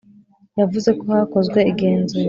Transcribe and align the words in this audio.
yavuze 0.59 0.89
ko 0.99 1.03
hakozwe 1.15 1.59
igenzura 1.71 2.19